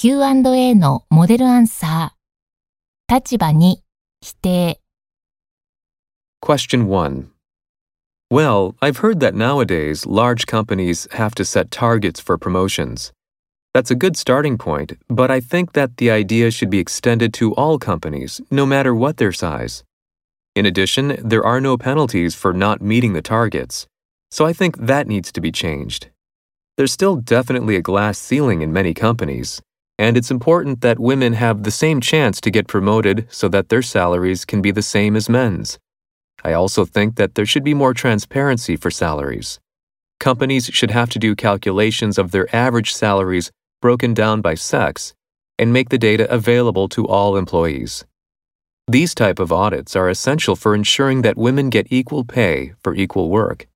[0.00, 3.14] Q&A のモデルアンサー。
[3.14, 3.82] 立場に
[4.20, 4.78] 否定。
[6.42, 7.30] Question 1.
[8.30, 13.10] Well, I've heard that nowadays large companies have to set targets for promotions.
[13.72, 17.54] That's a good starting point, but I think that the idea should be extended to
[17.54, 19.82] all companies, no matter what their size.
[20.54, 23.86] In addition, there are no penalties for not meeting the targets,
[24.30, 26.10] so I think that needs to be changed.
[26.76, 29.62] There's still definitely a glass ceiling in many companies,
[30.01, 33.83] and it's important that women have the same chance to get promoted so that their
[33.83, 35.77] salaries can be the same as men's.
[36.43, 39.59] I also think that there should be more transparency for salaries.
[40.19, 45.13] Companies should have to do calculations of their average salaries broken down by sex
[45.59, 48.03] and make the data available to all employees.
[48.87, 53.29] These type of audits are essential for ensuring that women get equal pay for equal
[53.29, 53.67] work.